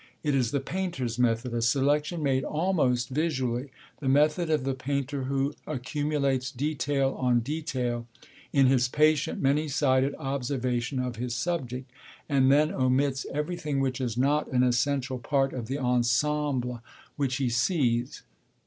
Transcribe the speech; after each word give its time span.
It 0.23 0.33
is 0.33 0.49
the 0.49 0.59
painter's 0.59 1.19
method, 1.19 1.53
a 1.53 1.61
selection 1.61 2.23
made 2.23 2.43
almost 2.43 3.09
visually; 3.09 3.69
the 3.99 4.09
method 4.09 4.49
of 4.49 4.63
the 4.63 4.73
painter 4.73 5.25
who 5.25 5.53
accumulates 5.67 6.49
detail 6.49 7.11
on 7.19 7.41
detail, 7.41 8.07
in 8.51 8.65
his 8.65 8.87
patient, 8.87 9.39
many 9.43 9.67
sided 9.67 10.15
observation 10.15 10.97
of 10.97 11.17
his 11.17 11.35
subject, 11.35 11.87
and 12.27 12.51
then 12.51 12.71
omits 12.73 13.27
everything 13.31 13.79
which 13.79 14.01
is 14.01 14.17
not 14.17 14.51
an 14.51 14.63
essential 14.63 15.19
part 15.19 15.53
of 15.53 15.67
the 15.67 15.77
ensemble 15.77 16.81
which 17.15 17.35
he 17.35 17.49
sees. 17.49 18.23